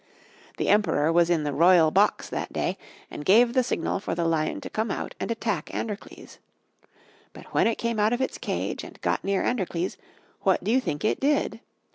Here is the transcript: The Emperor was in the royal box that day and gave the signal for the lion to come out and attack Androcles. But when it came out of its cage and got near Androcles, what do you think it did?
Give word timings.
The 0.57 0.67
Emperor 0.67 1.11
was 1.13 1.29
in 1.29 1.43
the 1.43 1.53
royal 1.53 1.91
box 1.91 2.27
that 2.27 2.51
day 2.51 2.75
and 3.11 3.23
gave 3.23 3.53
the 3.53 3.61
signal 3.61 3.99
for 3.99 4.15
the 4.15 4.25
lion 4.25 4.59
to 4.61 4.67
come 4.71 4.89
out 4.89 5.13
and 5.19 5.29
attack 5.29 5.71
Androcles. 5.75 6.39
But 7.33 7.45
when 7.53 7.67
it 7.67 7.77
came 7.77 7.99
out 7.99 8.11
of 8.11 8.19
its 8.19 8.39
cage 8.39 8.83
and 8.83 8.99
got 9.01 9.23
near 9.23 9.43
Androcles, 9.43 9.97
what 10.41 10.63
do 10.63 10.71
you 10.71 10.81
think 10.81 11.05
it 11.05 11.19
did? 11.19 11.59